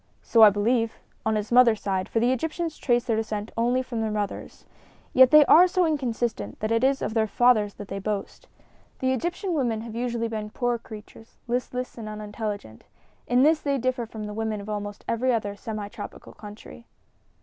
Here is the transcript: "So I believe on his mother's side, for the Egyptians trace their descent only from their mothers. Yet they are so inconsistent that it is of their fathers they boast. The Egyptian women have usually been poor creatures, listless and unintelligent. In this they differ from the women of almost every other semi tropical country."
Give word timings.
"So 0.23 0.41
I 0.41 0.49
believe 0.49 0.97
on 1.27 1.35
his 1.35 1.51
mother's 1.51 1.79
side, 1.79 2.09
for 2.09 2.19
the 2.19 2.31
Egyptians 2.31 2.75
trace 2.79 3.03
their 3.03 3.15
descent 3.17 3.51
only 3.55 3.83
from 3.83 4.01
their 4.01 4.09
mothers. 4.09 4.65
Yet 5.13 5.29
they 5.29 5.45
are 5.45 5.67
so 5.67 5.85
inconsistent 5.85 6.59
that 6.59 6.71
it 6.71 6.83
is 6.83 7.03
of 7.03 7.13
their 7.13 7.27
fathers 7.27 7.75
they 7.75 7.99
boast. 7.99 8.47
The 8.97 9.13
Egyptian 9.13 9.53
women 9.53 9.81
have 9.81 9.93
usually 9.93 10.27
been 10.27 10.49
poor 10.49 10.79
creatures, 10.79 11.37
listless 11.47 11.99
and 11.99 12.09
unintelligent. 12.09 12.83
In 13.27 13.43
this 13.43 13.59
they 13.59 13.77
differ 13.77 14.07
from 14.07 14.23
the 14.23 14.33
women 14.33 14.59
of 14.59 14.69
almost 14.69 15.05
every 15.07 15.31
other 15.31 15.55
semi 15.55 15.87
tropical 15.87 16.33
country." 16.33 16.87